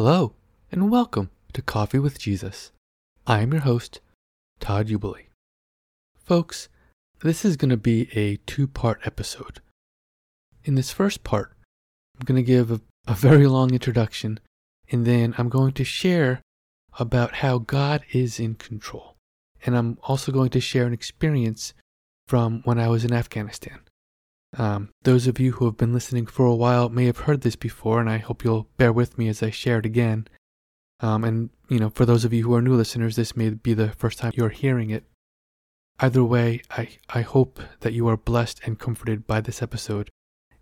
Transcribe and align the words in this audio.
Hello, 0.00 0.34
and 0.70 0.92
welcome 0.92 1.28
to 1.52 1.60
Coffee 1.60 1.98
with 1.98 2.20
Jesus. 2.20 2.70
I 3.26 3.40
am 3.40 3.50
your 3.50 3.62
host, 3.62 3.98
Todd 4.60 4.86
Uebele. 4.86 5.26
Folks, 6.24 6.68
this 7.22 7.44
is 7.44 7.56
going 7.56 7.70
to 7.70 7.76
be 7.76 8.08
a 8.16 8.36
two 8.46 8.68
part 8.68 9.00
episode. 9.04 9.60
In 10.62 10.76
this 10.76 10.92
first 10.92 11.24
part, 11.24 11.52
I'm 12.16 12.24
going 12.24 12.36
to 12.36 12.46
give 12.46 12.70
a, 12.70 12.80
a 13.08 13.14
very 13.14 13.48
long 13.48 13.72
introduction, 13.72 14.38
and 14.88 15.04
then 15.04 15.34
I'm 15.36 15.48
going 15.48 15.72
to 15.72 15.84
share 15.84 16.42
about 17.00 17.34
how 17.42 17.58
God 17.58 18.04
is 18.12 18.38
in 18.38 18.54
control. 18.54 19.16
And 19.66 19.76
I'm 19.76 19.98
also 20.04 20.30
going 20.30 20.50
to 20.50 20.60
share 20.60 20.86
an 20.86 20.92
experience 20.92 21.74
from 22.28 22.62
when 22.62 22.78
I 22.78 22.86
was 22.86 23.04
in 23.04 23.12
Afghanistan. 23.12 23.80
Um, 24.56 24.90
those 25.02 25.26
of 25.26 25.38
you 25.38 25.52
who 25.52 25.66
have 25.66 25.76
been 25.76 25.92
listening 25.92 26.26
for 26.26 26.46
a 26.46 26.54
while 26.54 26.88
may 26.88 27.06
have 27.06 27.18
heard 27.18 27.42
this 27.42 27.56
before, 27.56 28.00
and 28.00 28.08
I 28.08 28.18
hope 28.18 28.44
you'll 28.44 28.68
bear 28.76 28.92
with 28.92 29.18
me 29.18 29.28
as 29.28 29.42
I 29.42 29.50
share 29.50 29.78
it 29.78 29.86
again. 29.86 30.26
Um, 31.00 31.22
and, 31.24 31.50
you 31.68 31.78
know, 31.78 31.90
for 31.90 32.06
those 32.06 32.24
of 32.24 32.32
you 32.32 32.44
who 32.44 32.54
are 32.54 32.62
new 32.62 32.74
listeners, 32.74 33.16
this 33.16 33.36
may 33.36 33.50
be 33.50 33.74
the 33.74 33.90
first 33.90 34.18
time 34.18 34.32
you're 34.34 34.48
hearing 34.48 34.90
it. 34.90 35.04
Either 36.00 36.24
way, 36.24 36.62
I, 36.70 36.88
I 37.10 37.22
hope 37.22 37.60
that 37.80 37.92
you 37.92 38.08
are 38.08 38.16
blessed 38.16 38.60
and 38.64 38.78
comforted 38.78 39.26
by 39.26 39.40
this 39.40 39.62
episode, 39.62 40.10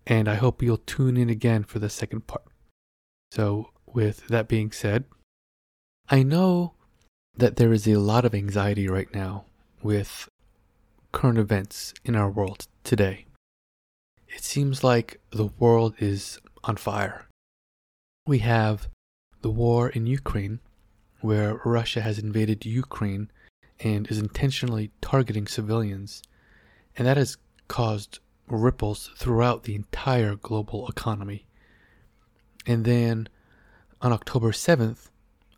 and 0.05 0.27
I 0.27 0.35
hope 0.35 0.61
you'll 0.61 0.77
tune 0.77 1.15
in 1.15 1.29
again 1.29 1.63
for 1.63 1.79
the 1.79 1.89
second 1.89 2.27
part. 2.27 2.43
So, 3.31 3.69
with 3.85 4.27
that 4.27 4.47
being 4.47 4.71
said, 4.71 5.05
I 6.09 6.23
know 6.23 6.73
that 7.35 7.57
there 7.57 7.71
is 7.71 7.87
a 7.87 7.95
lot 7.95 8.25
of 8.25 8.33
anxiety 8.33 8.87
right 8.87 9.13
now 9.13 9.45
with 9.83 10.27
current 11.11 11.37
events 11.37 11.93
in 12.03 12.15
our 12.15 12.29
world 12.29 12.67
today. 12.83 13.26
It 14.37 14.43
seems 14.43 14.83
like 14.83 15.19
the 15.31 15.49
world 15.57 15.95
is 15.97 16.39
on 16.63 16.77
fire. 16.77 17.25
We 18.27 18.37
have 18.39 18.87
the 19.41 19.49
war 19.49 19.89
in 19.89 20.05
Ukraine, 20.05 20.59
where 21.21 21.59
Russia 21.65 22.01
has 22.01 22.19
invaded 22.19 22.63
Ukraine 22.63 23.31
and 23.79 24.05
is 24.11 24.19
intentionally 24.19 24.91
targeting 25.01 25.47
civilians, 25.47 26.21
and 26.95 27.07
that 27.07 27.17
has 27.17 27.37
caused 27.67 28.19
ripples 28.47 29.09
throughout 29.17 29.63
the 29.63 29.73
entire 29.73 30.35
global 30.35 30.87
economy. 30.87 31.47
And 32.67 32.85
then 32.85 33.29
on 34.03 34.13
October 34.13 34.51
7th, 34.51 35.09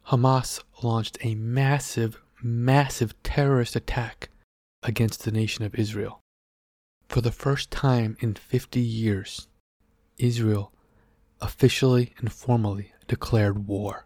Hamas 0.08 0.64
launched 0.82 1.18
a 1.22 1.36
massive, 1.36 2.22
massive 2.42 3.14
terrorist 3.24 3.76
attack 3.76 4.30
against 4.84 5.26
the 5.26 5.32
nation 5.34 5.66
of 5.66 5.76
Israel. 5.76 6.22
For 7.10 7.22
the 7.22 7.32
first 7.32 7.72
time 7.72 8.18
in 8.20 8.36
50 8.36 8.80
years, 8.80 9.48
Israel 10.20 10.72
officially 11.42 12.14
and 12.20 12.32
formally 12.32 12.94
declared 13.08 13.68
war. 13.68 14.06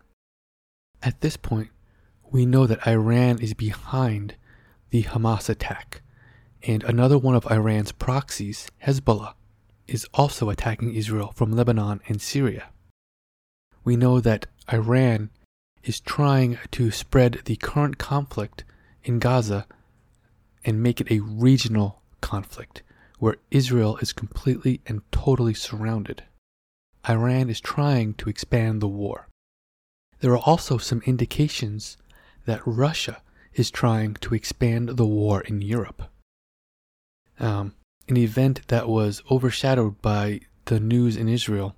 At 1.01 1.19
this 1.19 1.35
point, 1.35 1.67
we 2.31 2.45
know 2.45 2.65
that 2.65 2.87
Iran 2.87 3.39
is 3.41 3.53
behind 3.53 4.35
the 4.89 5.03
Hamas 5.03 5.49
attack, 5.49 6.01
and 6.65 6.81
another 6.85 7.17
one 7.17 7.35
of 7.35 7.45
Iran's 7.51 7.91
proxies, 7.91 8.69
Hezbollah, 8.85 9.33
is 9.85 10.07
also 10.13 10.49
attacking 10.49 10.95
Israel 10.95 11.33
from 11.35 11.51
Lebanon 11.51 11.99
and 12.07 12.21
Syria. 12.21 12.69
We 13.83 13.97
know 13.97 14.21
that 14.21 14.45
Iran 14.71 15.29
is 15.83 15.99
trying 15.99 16.57
to 16.71 16.89
spread 16.89 17.41
the 17.43 17.57
current 17.57 17.97
conflict 17.97 18.63
in 19.03 19.19
Gaza 19.19 19.67
and 20.63 20.81
make 20.81 21.01
it 21.01 21.11
a 21.11 21.19
regional 21.19 22.01
conflict 22.21 22.81
where 23.23 23.37
Israel 23.51 23.95
is 24.01 24.11
completely 24.11 24.81
and 24.85 25.01
totally 25.09 25.53
surrounded. 25.53 26.23
Iran 27.07 27.49
is 27.49 27.61
trying 27.61 28.15
to 28.15 28.29
expand 28.29 28.81
the 28.81 28.95
war. 29.01 29.29
There 30.19 30.33
are 30.33 30.45
also 30.51 30.77
some 30.77 31.01
indications 31.05 31.95
that 32.43 32.59
Russia 32.65 33.21
is 33.53 33.71
trying 33.71 34.15
to 34.15 34.35
expand 34.35 34.97
the 34.97 35.05
war 35.05 35.39
in 35.39 35.61
Europe. 35.61 36.11
Um, 37.39 37.75
an 38.09 38.17
event 38.17 38.67
that 38.67 38.89
was 38.89 39.23
overshadowed 39.31 40.01
by 40.01 40.41
the 40.65 40.81
news 40.81 41.15
in 41.15 41.29
Israel. 41.29 41.77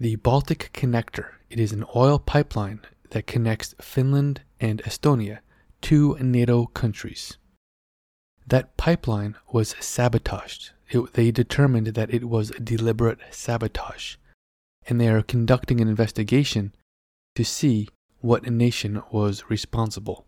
The 0.00 0.16
Baltic 0.16 0.70
Connector. 0.72 1.26
It 1.50 1.60
is 1.60 1.72
an 1.72 1.84
oil 1.94 2.18
pipeline 2.18 2.80
that 3.10 3.26
connects 3.26 3.74
Finland 3.82 4.40
and 4.58 4.82
Estonia, 4.84 5.40
two 5.82 6.16
NATO 6.18 6.64
countries. 6.68 7.36
That 8.46 8.76
pipeline 8.76 9.36
was 9.50 9.74
sabotaged. 9.80 10.72
It, 10.90 11.12
they 11.14 11.30
determined 11.30 11.88
that 11.88 12.12
it 12.12 12.24
was 12.24 12.50
deliberate 12.62 13.18
sabotage, 13.30 14.16
and 14.86 15.00
they 15.00 15.08
are 15.08 15.22
conducting 15.22 15.80
an 15.80 15.88
investigation 15.88 16.74
to 17.34 17.44
see 17.44 17.88
what 18.20 18.48
nation 18.48 19.02
was 19.10 19.44
responsible. 19.48 20.26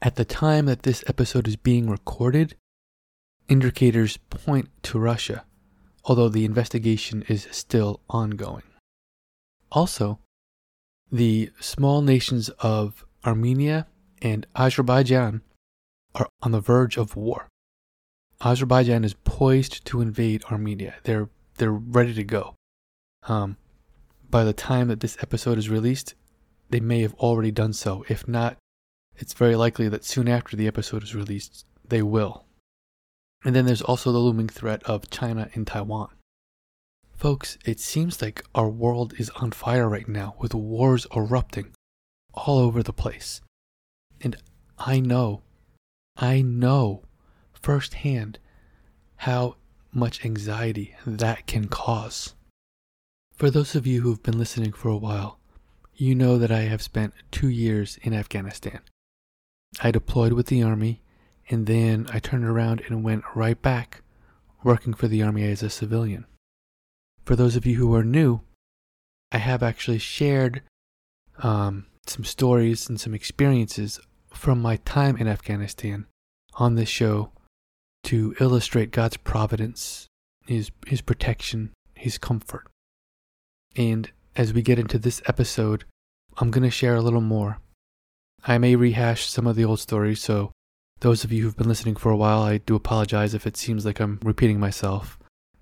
At 0.00 0.16
the 0.16 0.24
time 0.24 0.66
that 0.66 0.84
this 0.84 1.04
episode 1.06 1.48
is 1.48 1.56
being 1.56 1.90
recorded, 1.90 2.54
indicators 3.48 4.16
point 4.30 4.70
to 4.84 4.98
Russia, 4.98 5.44
although 6.04 6.28
the 6.28 6.44
investigation 6.44 7.24
is 7.28 7.48
still 7.50 8.00
ongoing. 8.08 8.62
Also, 9.70 10.18
the 11.10 11.50
small 11.60 12.00
nations 12.00 12.48
of 12.60 13.04
Armenia 13.24 13.86
and 14.22 14.46
Azerbaijan 14.56 15.42
are 16.14 16.28
on 16.42 16.52
the 16.52 16.60
verge 16.60 16.96
of 16.96 17.16
war. 17.16 17.48
Azerbaijan 18.40 19.04
is 19.04 19.14
poised 19.24 19.84
to 19.86 20.00
invade 20.00 20.44
Armenia. 20.44 20.94
They're 21.02 21.28
they're 21.56 21.72
ready 21.72 22.14
to 22.14 22.24
go. 22.24 22.54
Um, 23.24 23.56
by 24.30 24.44
the 24.44 24.52
time 24.52 24.88
that 24.88 25.00
this 25.00 25.16
episode 25.20 25.58
is 25.58 25.68
released, 25.68 26.14
they 26.70 26.80
may 26.80 27.00
have 27.00 27.14
already 27.14 27.50
done 27.50 27.72
so. 27.72 28.04
If 28.08 28.28
not, 28.28 28.56
it's 29.16 29.34
very 29.34 29.56
likely 29.56 29.88
that 29.88 30.04
soon 30.04 30.28
after 30.28 30.56
the 30.56 30.68
episode 30.68 31.02
is 31.02 31.14
released, 31.14 31.66
they 31.88 32.02
will. 32.02 32.44
And 33.44 33.54
then 33.54 33.66
there's 33.66 33.82
also 33.82 34.12
the 34.12 34.18
looming 34.18 34.48
threat 34.48 34.82
of 34.84 35.10
China 35.10 35.50
and 35.54 35.66
Taiwan. 35.66 36.10
Folks, 37.12 37.58
it 37.64 37.80
seems 37.80 38.22
like 38.22 38.44
our 38.54 38.68
world 38.68 39.14
is 39.18 39.30
on 39.30 39.50
fire 39.50 39.88
right 39.88 40.08
now 40.08 40.36
with 40.38 40.54
wars 40.54 41.06
erupting 41.14 41.72
all 42.34 42.58
over 42.58 42.82
the 42.82 42.92
place. 42.92 43.40
And 44.20 44.36
I 44.78 45.00
know 45.00 45.42
I 46.18 46.42
know 46.42 47.04
firsthand 47.52 48.40
how 49.18 49.54
much 49.92 50.24
anxiety 50.24 50.96
that 51.06 51.46
can 51.46 51.68
cause. 51.68 52.34
For 53.34 53.50
those 53.50 53.76
of 53.76 53.86
you 53.86 54.00
who've 54.00 54.22
been 54.22 54.38
listening 54.38 54.72
for 54.72 54.88
a 54.88 54.96
while, 54.96 55.38
you 55.94 56.16
know 56.16 56.36
that 56.36 56.50
I 56.50 56.62
have 56.62 56.82
spent 56.82 57.14
two 57.30 57.48
years 57.48 57.98
in 58.02 58.12
Afghanistan. 58.12 58.80
I 59.80 59.92
deployed 59.92 60.32
with 60.32 60.46
the 60.46 60.62
Army, 60.62 61.02
and 61.48 61.66
then 61.66 62.08
I 62.12 62.18
turned 62.18 62.44
around 62.44 62.82
and 62.88 63.04
went 63.04 63.22
right 63.36 63.60
back 63.60 64.02
working 64.64 64.94
for 64.94 65.06
the 65.06 65.22
Army 65.22 65.44
as 65.44 65.62
a 65.62 65.70
civilian. 65.70 66.26
For 67.24 67.36
those 67.36 67.54
of 67.54 67.64
you 67.64 67.76
who 67.76 67.94
are 67.94 68.04
new, 68.04 68.40
I 69.30 69.38
have 69.38 69.62
actually 69.62 69.98
shared 69.98 70.62
um, 71.44 71.86
some 72.06 72.24
stories 72.24 72.88
and 72.88 73.00
some 73.00 73.14
experiences 73.14 74.00
from 74.32 74.60
my 74.60 74.76
time 74.76 75.16
in 75.16 75.28
Afghanistan 75.28 76.06
on 76.54 76.74
this 76.74 76.88
show 76.88 77.30
to 78.04 78.34
illustrate 78.40 78.90
God's 78.90 79.16
providence, 79.16 80.06
His, 80.46 80.70
His 80.86 81.00
protection, 81.00 81.72
His 81.94 82.18
comfort. 82.18 82.66
And 83.76 84.10
as 84.36 84.52
we 84.52 84.62
get 84.62 84.78
into 84.78 84.98
this 84.98 85.20
episode, 85.26 85.84
I'm 86.38 86.50
going 86.50 86.64
to 86.64 86.70
share 86.70 86.96
a 86.96 87.02
little 87.02 87.20
more. 87.20 87.58
I 88.44 88.58
may 88.58 88.76
rehash 88.76 89.26
some 89.26 89.46
of 89.46 89.56
the 89.56 89.64
old 89.64 89.80
stories, 89.80 90.20
so 90.20 90.52
those 91.00 91.24
of 91.24 91.32
you 91.32 91.42
who've 91.42 91.56
been 91.56 91.68
listening 91.68 91.96
for 91.96 92.10
a 92.10 92.16
while, 92.16 92.42
I 92.42 92.58
do 92.58 92.74
apologize 92.74 93.34
if 93.34 93.46
it 93.46 93.56
seems 93.56 93.84
like 93.84 94.00
I'm 94.00 94.18
repeating 94.22 94.60
myself. 94.60 95.18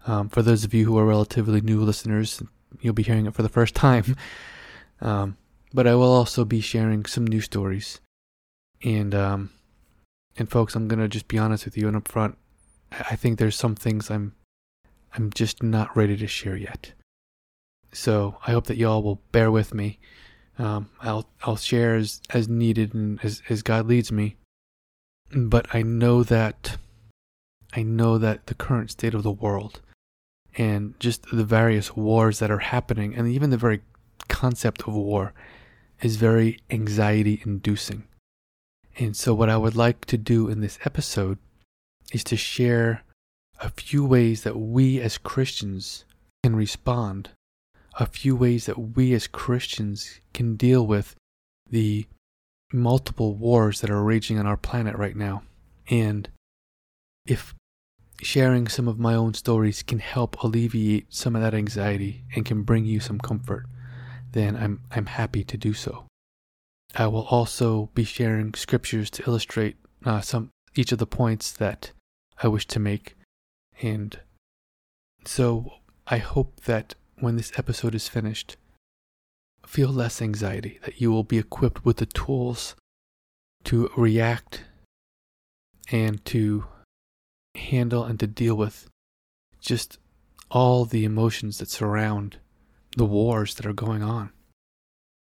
Um, 0.07 0.29
for 0.29 0.43
those 0.43 0.65
of 0.65 0.73
you 0.73 0.85
who 0.85 0.99
are 0.99 1.05
relatively 1.05 1.61
new 1.61 1.81
listeners, 1.81 2.43
you'll 2.81 2.95
be 2.95 3.03
hearing 3.03 3.27
it 3.27 3.35
for 3.35 3.43
the 3.43 3.49
first 3.49 3.75
time. 3.87 4.17
Um, 5.01 5.37
but 5.73 5.87
I 5.87 5.95
will 5.95 6.13
also 6.13 6.45
be 6.45 6.61
sharing 6.61 7.05
some 7.07 7.27
new 7.27 7.41
stories 7.41 8.01
and 8.87 9.15
um, 9.17 9.51
and 10.39 10.49
folks, 10.49 10.77
I'm 10.77 10.87
gonna 10.87 11.09
just 11.09 11.27
be 11.27 11.39
honest 11.39 11.65
with 11.65 11.77
you 11.77 11.89
and 11.89 11.97
up 11.97 12.09
front. 12.09 12.39
I 12.93 13.17
think 13.17 13.39
there's 13.39 13.57
some 13.57 13.75
things 13.75 14.11
I'm 14.11 14.35
I'm 15.13 15.31
just 15.31 15.63
not 15.63 15.95
ready 15.97 16.17
to 16.17 16.29
share 16.29 16.57
yet. 16.57 16.93
So 17.93 18.37
I 18.47 18.53
hope 18.53 18.67
that 18.67 18.77
y'all 18.77 19.03
will 19.03 19.21
bear 19.33 19.51
with 19.51 19.75
me. 19.75 19.99
Um, 20.59 20.89
I'll 21.01 21.29
I'll 21.43 21.57
share 21.57 21.97
as, 21.97 22.21
as 22.31 22.49
needed 22.49 22.95
and 22.95 23.19
as, 23.25 23.43
as 23.49 23.63
God 23.63 23.87
leads 23.87 24.13
me. 24.13 24.37
But 25.35 25.75
I 25.75 25.83
know 25.83 26.23
that 26.23 26.79
I 27.75 27.83
know 27.83 28.19
that 28.19 28.47
the 28.47 28.55
current 28.55 28.93
state 28.93 29.15
of 29.15 29.25
the 29.25 29.33
world 29.33 29.81
and 30.57 30.99
just 31.01 31.27
the 31.33 31.45
various 31.45 31.97
wars 31.97 32.39
that 32.39 32.53
are 32.53 32.59
happening 32.59 33.17
and 33.17 33.27
even 33.27 33.51
the 33.51 33.57
very 33.57 33.83
concept 34.29 34.83
of 34.83 34.95
war 34.95 35.35
is 36.01 36.17
very 36.17 36.61
anxiety 36.71 37.43
inducing. 37.45 38.05
And 38.99 39.17
so, 39.17 39.35
what 39.35 39.51
I 39.51 39.57
would 39.57 39.77
like 39.77 40.05
to 40.07 40.17
do 40.17 40.49
in 40.49 40.61
this 40.61 40.79
episode 40.85 41.39
is 42.13 42.25
to 42.25 42.37
share 42.37 43.03
a 43.61 43.69
few 43.71 44.05
ways 44.05 44.43
that 44.43 44.59
we 44.59 45.01
as 45.01 45.19
Christians 45.19 46.05
can 46.43 46.57
respond 46.57 47.31
a 47.99 48.07
few 48.07 48.37
ways 48.37 48.67
that 48.67 48.79
we 48.79 49.15
as 49.15 49.27
Christians 49.27 50.21
can 50.35 50.57
deal 50.57 50.87
with 50.87 51.17
the 51.69 52.07
multiple 52.73 53.35
wars 53.35 53.81
that 53.81 53.91
are 53.91 54.03
raging 54.03 54.39
on 54.39 54.47
our 54.47 54.57
planet 54.57 54.97
right 54.97 55.17
now. 55.17 55.43
And 55.89 56.29
if 57.27 57.55
sharing 58.23 58.69
some 58.69 58.87
of 58.89 58.99
my 58.99 59.15
own 59.15 59.35
stories 59.35 59.83
can 59.83 59.99
help 59.99 60.43
alleviate 60.43 61.13
some 61.13 61.35
of 61.35 61.43
that 61.43 61.55
anxiety 61.55 62.25
and 62.35 62.45
can 62.45 62.63
bring 62.63 62.85
you 62.85 63.01
some 63.01 63.19
comfort, 63.19 63.67
then 64.33 64.57
I'm, 64.57 64.83
I'm 64.91 65.07
happy 65.07 65.45
to 65.45 65.57
do 65.57 65.73
so. 65.73 66.05
I 66.99 67.07
will 67.09 67.27
also 67.27 67.91
be 67.95 68.05
sharing 68.05 68.55
scriptures 68.55 69.11
to 69.11 69.23
illustrate 69.27 69.77
uh, 70.05 70.23
some 70.23 70.51
each 70.75 70.93
of 70.93 70.99
the 70.99 71.07
points 71.07 71.53
that 71.53 71.93
I 72.43 72.49
wish 72.49 72.67
to 72.69 72.81
make. 72.81 73.17
And 73.83 74.19
so 75.25 75.75
I 76.07 76.19
hope 76.19 76.63
that 76.63 76.95
when 77.19 77.37
this 77.37 77.53
episode 77.59 77.95
is 77.95 78.09
finished, 78.09 78.57
feel 79.67 79.91
less 79.91 80.23
anxiety, 80.23 80.79
that 80.85 81.01
you 81.01 81.13
will 81.13 81.25
be 81.25 81.39
equipped 81.39 81.85
with 81.85 81.99
the 81.99 82.07
tools 82.07 82.75
to 83.65 83.91
react 83.97 84.65
and 85.91 86.25
to 86.27 86.65
handle 87.57 88.05
and 88.05 88.19
to 88.21 88.27
deal 88.27 88.55
with 88.55 88.89
just 89.61 89.99
all 90.51 90.87
the 90.87 91.05
emotions 91.05 91.59
that 91.59 91.69
surround 91.69 92.39
the 92.97 93.05
wars 93.05 93.55
that 93.57 93.67
are 93.67 93.75
going 93.75 94.03
on. 94.03 94.31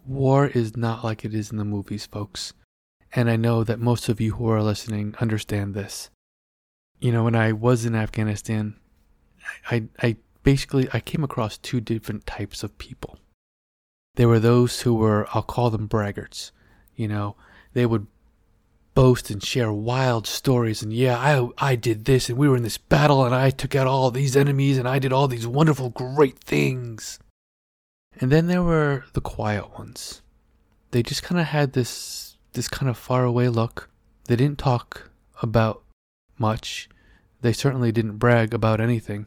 War 0.07 0.47
is 0.47 0.77
not 0.77 1.05
like 1.05 1.25
it 1.25 1.35
is 1.35 1.51
in 1.51 1.59
the 1.59 1.65
movies, 1.65 2.07
folks. 2.07 2.53
And 3.15 3.31
I 3.31 3.37
know 3.37 3.65
that 3.65 3.81
most 3.81 4.09
of 4.09 4.21
you 4.21 4.35
who 4.35 4.49
are 4.49 4.63
listening 4.63 5.15
understand 5.21 5.75
this. 5.75 6.11
You 7.01 7.13
know, 7.13 7.25
when 7.25 7.35
I 7.35 7.53
was 7.53 7.85
in 7.85 7.95
Afghanistan, 7.95 8.77
I, 9.71 9.85
I 10.03 10.17
basically 10.43 10.89
I 10.93 11.01
came 11.01 11.25
across 11.25 11.59
two 11.59 11.81
different 11.81 12.27
types 12.27 12.63
of 12.63 12.79
people. 12.79 13.19
There 14.17 14.29
were 14.29 14.41
those 14.41 14.83
who 14.83 14.95
were 14.95 15.29
I'll 15.33 15.43
call 15.43 15.71
them 15.71 15.89
braggarts. 15.89 16.51
You 16.97 17.09
know, 17.09 17.37
they 17.73 17.87
would 17.87 18.07
boast 18.95 19.31
and 19.31 19.45
share 19.45 19.73
wild 19.73 20.27
stories 20.27 20.83
and 20.83 20.93
yeah, 20.93 21.17
I 21.17 21.49
I 21.73 21.77
did 21.77 22.05
this 22.05 22.29
and 22.29 22.37
we 22.37 22.49
were 22.49 22.57
in 22.57 22.65
this 22.65 22.79
battle 22.79 23.25
and 23.25 23.33
I 23.35 23.51
took 23.51 23.77
out 23.77 23.87
all 23.87 24.11
these 24.11 24.37
enemies 24.37 24.77
and 24.77 24.89
I 24.89 24.99
did 24.99 25.13
all 25.13 25.29
these 25.29 25.47
wonderful 25.47 25.91
great 25.91 26.39
things. 26.39 27.21
And 28.21 28.33
then 28.33 28.47
there 28.49 28.63
were 28.63 29.05
the 29.13 29.21
quiet 29.21 29.79
ones. 29.79 30.23
They 30.91 31.03
just 31.03 31.23
kind 31.23 31.41
of 31.41 31.47
had 31.47 31.73
this 31.73 32.37
this 32.53 32.69
kind 32.69 32.89
of 32.89 32.99
faraway 32.99 33.49
look. 33.49 33.91
They 34.25 34.37
didn't 34.37 34.59
talk 34.59 35.11
about 35.43 35.83
much. 36.39 36.89
They 37.41 37.53
certainly 37.53 37.93
didn't 37.93 38.19
brag 38.19 38.53
about 38.53 38.81
anything. 38.81 39.27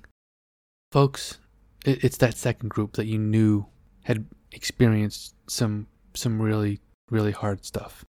Folks, 0.92 1.38
it, 1.86 2.04
it's 2.04 2.18
that 2.18 2.36
second 2.36 2.70
group 2.70 2.94
that 2.94 3.06
you 3.06 3.18
knew 3.18 3.68
had 4.04 4.26
experienced 4.52 5.36
some 5.48 5.88
some 6.14 6.42
really 6.42 6.82
really 7.10 7.32
hard 7.32 7.66
stuff. 7.66 8.04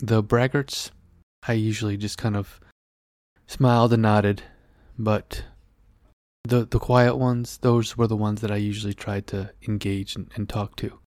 The 0.00 0.22
braggarts, 0.22 0.90
I 1.46 1.54
usually 1.54 1.96
just 1.96 2.18
kind 2.18 2.36
of 2.36 2.60
smiled 3.46 3.92
and 3.92 4.02
nodded, 4.02 4.42
but 4.98 5.44
the 6.48 6.64
the 6.64 6.78
quiet 6.78 7.16
ones, 7.16 7.58
those 7.58 7.96
were 7.96 8.06
the 8.06 8.16
ones 8.16 8.40
that 8.40 8.50
I 8.50 8.56
usually 8.56 8.94
tried 8.94 9.26
to 9.28 9.50
engage 9.66 10.16
and, 10.16 10.30
and 10.34 10.48
talk 10.48 10.76
to. 10.76 10.98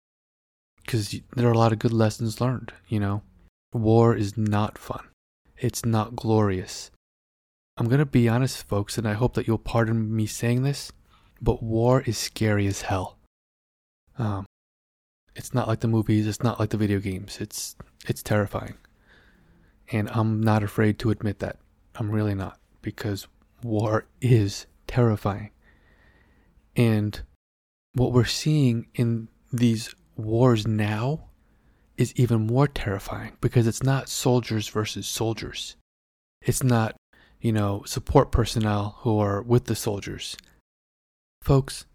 Because 0.82 1.14
there 1.36 1.48
are 1.48 1.52
a 1.52 1.58
lot 1.58 1.72
of 1.72 1.78
good 1.78 1.92
lessons 1.92 2.40
learned, 2.40 2.72
you 2.88 3.00
know. 3.00 3.22
War 3.72 4.14
is 4.14 4.36
not 4.36 4.78
fun. 4.78 5.06
It's 5.56 5.84
not 5.84 6.16
glorious. 6.16 6.90
I'm 7.76 7.88
to 7.88 8.04
be 8.04 8.28
honest, 8.28 8.68
folks, 8.68 8.98
and 8.98 9.06
I 9.06 9.14
hope 9.14 9.34
that 9.34 9.46
you'll 9.46 9.58
pardon 9.58 10.14
me 10.14 10.26
saying 10.26 10.62
this, 10.62 10.92
but 11.40 11.62
war 11.62 12.02
is 12.02 12.18
scary 12.18 12.66
as 12.66 12.82
hell. 12.82 13.18
Um, 14.18 14.44
it's 15.34 15.54
not 15.54 15.68
like 15.68 15.80
the 15.80 15.88
movies, 15.88 16.26
it's 16.26 16.42
not 16.42 16.60
like 16.60 16.70
the 16.70 16.76
video 16.76 16.98
games. 16.98 17.38
It's 17.40 17.76
it's 18.06 18.22
terrifying. 18.22 18.74
And 19.92 20.10
I'm 20.10 20.40
not 20.42 20.62
afraid 20.62 20.98
to 21.00 21.10
admit 21.10 21.38
that. 21.38 21.58
I'm 21.94 22.10
really 22.10 22.34
not 22.34 22.58
because 22.82 23.26
war 23.62 24.06
is 24.20 24.66
terrifying. 24.90 25.50
And 26.74 27.20
what 27.94 28.12
we're 28.12 28.24
seeing 28.24 28.88
in 28.94 29.28
these 29.52 29.94
wars 30.16 30.66
now 30.66 31.28
is 31.96 32.12
even 32.16 32.46
more 32.46 32.66
terrifying 32.66 33.36
because 33.40 33.66
it's 33.66 33.84
not 33.84 34.08
soldiers 34.08 34.68
versus 34.68 35.06
soldiers. 35.06 35.76
It's 36.42 36.62
not, 36.62 36.96
you 37.40 37.52
know, 37.52 37.82
support 37.86 38.32
personnel 38.32 38.96
who 39.00 39.18
are 39.20 39.42
with 39.42 39.66
the 39.66 39.76
soldiers. 39.76 40.36
Folks, 41.42 41.86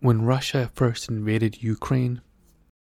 when 0.00 0.22
Russia 0.22 0.70
first 0.74 1.10
invaded 1.10 1.62
Ukraine, 1.62 2.22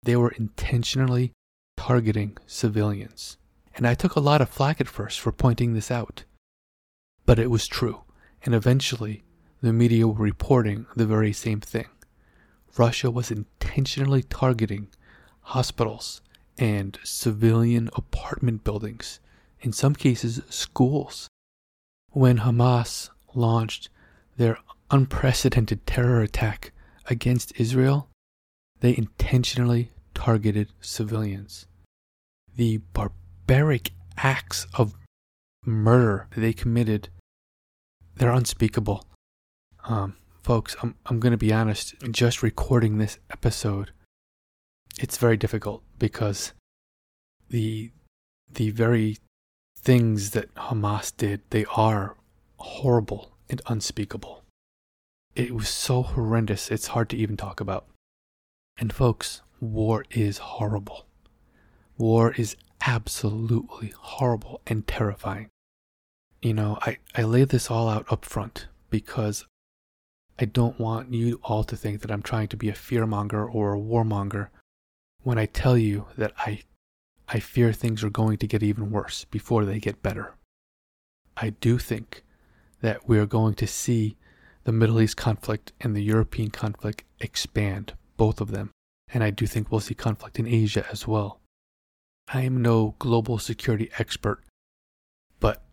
they 0.03 0.15
were 0.15 0.31
intentionally 0.31 1.33
targeting 1.75 2.37
civilians. 2.45 3.37
And 3.75 3.85
I 3.85 3.95
took 3.95 4.15
a 4.15 4.21
lot 4.21 4.41
of 4.41 4.49
flack 4.49 4.79
at 4.79 4.87
first 4.87 5.19
for 5.19 5.33
pointing 5.33 5.73
this 5.73 5.91
out. 5.91 6.23
But 7.25 7.39
it 7.39 7.49
was 7.49 7.67
true 7.67 8.04
and 8.45 8.55
eventually 8.55 9.23
the 9.61 9.73
media 9.73 10.07
were 10.07 10.13
reporting 10.13 10.85
the 10.95 11.05
very 11.05 11.33
same 11.33 11.59
thing. 11.59 11.87
Russia 12.77 13.09
was 13.09 13.31
intentionally 13.31 14.21
targeting 14.23 14.87
hospitals 15.41 16.21
and 16.57 16.97
civilian 17.03 17.89
apartment 17.95 18.63
buildings, 18.63 19.19
in 19.61 19.73
some 19.73 19.95
cases, 19.95 20.41
schools. 20.49 21.27
When 22.11 22.39
Hamas 22.39 23.09
launched 23.33 23.89
their 24.37 24.57
unprecedented 24.91 25.85
terror 25.85 26.21
attack 26.21 26.71
against 27.07 27.59
Israel, 27.59 28.09
they 28.79 28.95
intentionally 28.95 29.91
targeted 30.13 30.71
civilians. 30.79 31.65
The 32.55 32.77
barbaric 32.93 33.91
acts 34.17 34.67
of 34.75 34.93
murder 35.65 36.27
they 36.35 36.53
committed 36.53 37.09
they're 38.15 38.31
unspeakable. 38.31 39.05
Um, 39.85 40.15
folks, 40.41 40.75
I'm 40.81 40.95
I'm 41.05 41.19
going 41.19 41.31
to 41.31 41.37
be 41.37 41.53
honest. 41.53 41.95
Just 42.11 42.43
recording 42.43 42.97
this 42.97 43.19
episode, 43.29 43.91
it's 44.99 45.17
very 45.17 45.37
difficult 45.37 45.83
because 45.99 46.53
the 47.49 47.91
the 48.51 48.69
very 48.71 49.17
things 49.77 50.31
that 50.31 50.53
Hamas 50.55 51.15
did, 51.15 51.41
they 51.49 51.65
are 51.75 52.15
horrible 52.57 53.37
and 53.49 53.61
unspeakable. 53.67 54.43
It 55.35 55.53
was 55.53 55.69
so 55.69 56.01
horrendous, 56.01 56.71
it's 56.71 56.87
hard 56.87 57.09
to 57.09 57.17
even 57.17 57.37
talk 57.37 57.59
about. 57.59 57.85
And 58.77 58.93
folks, 58.93 59.41
war 59.59 60.05
is 60.09 60.37
horrible. 60.37 61.05
War 61.97 62.33
is 62.33 62.55
absolutely 62.81 63.93
horrible 63.97 64.61
and 64.65 64.87
terrifying 64.87 65.49
you 66.41 66.53
know, 66.53 66.77
I, 66.81 66.97
I 67.15 67.23
lay 67.23 67.43
this 67.43 67.71
all 67.71 67.89
out 67.89 68.05
up 68.11 68.25
front 68.25 68.67
because 68.89 69.45
I 70.37 70.45
don't 70.45 70.79
want 70.79 71.13
you 71.13 71.39
all 71.43 71.63
to 71.63 71.75
think 71.75 72.01
that 72.01 72.11
I'm 72.11 72.21
trying 72.21 72.49
to 72.49 72.57
be 72.57 72.69
a 72.69 72.73
fearmonger 72.73 73.47
or 73.53 73.73
a 73.73 73.79
warmonger 73.79 74.49
when 75.23 75.37
I 75.37 75.45
tell 75.45 75.77
you 75.77 76.07
that 76.17 76.33
I 76.37 76.63
I 77.27 77.39
fear 77.39 77.73
things 77.73 78.03
are 78.03 78.09
going 78.09 78.37
to 78.37 78.47
get 78.47 78.61
even 78.61 78.91
worse 78.91 79.25
before 79.25 79.65
they 79.65 79.79
get 79.79 80.03
better. 80.03 80.35
I 81.35 81.49
do 81.49 81.77
think 81.79 82.23
that 82.81 83.07
we 83.09 83.17
are 83.17 83.25
going 83.25 83.55
to 83.55 83.67
see 83.67 84.17
the 84.63 84.71
Middle 84.71 85.01
East 85.01 85.17
conflict 85.17 85.73
and 85.81 85.95
the 85.95 86.03
European 86.03 86.51
conflict 86.51 87.03
expand, 87.19 87.93
both 88.17 88.41
of 88.41 88.51
them. 88.51 88.71
And 89.11 89.23
I 89.23 89.31
do 89.31 89.47
think 89.47 89.71
we'll 89.71 89.79
see 89.79 89.95
conflict 89.95 90.37
in 90.37 90.47
Asia 90.47 90.85
as 90.91 91.07
well. 91.07 91.39
I 92.27 92.41
am 92.41 92.61
no 92.61 92.95
global 92.99 93.37
security 93.37 93.89
expert, 93.97 94.43
but 95.39 95.63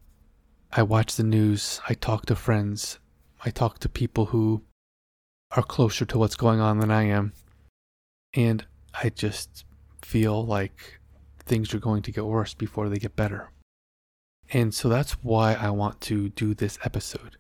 I 0.75 0.83
watch 0.83 1.17
the 1.17 1.23
news, 1.23 1.83
I 1.87 1.93
talk 1.93 2.25
to 2.27 2.35
friends, 2.35 2.99
I 3.45 3.51
talk 3.51 3.79
to 3.81 3.91
people 3.91 4.27
who 4.27 4.63
are 5.51 5.63
closer 5.63 6.07
to 6.07 6.17
what's 6.17 6.35
going 6.35 6.61
on 6.61 6.79
than 6.79 6.91
I 6.91 7.03
am, 7.03 7.35
and 8.33 8.65
I 8.95 9.11
just 9.11 9.67
feel 10.01 10.47
like 10.47 10.99
things 11.41 11.75
are 11.75 11.79
going 11.79 12.01
to 12.05 12.11
get 12.11 12.25
worse 12.25 12.55
before 12.55 12.89
they 12.89 12.97
get 12.97 13.15
better. 13.15 13.51
And 14.51 14.73
so 14.73 14.89
that's 14.89 15.13
why 15.23 15.53
I 15.53 15.69
want 15.69 16.01
to 16.03 16.31
do 16.31 16.55
this 16.55 16.79
episode. 16.83 17.37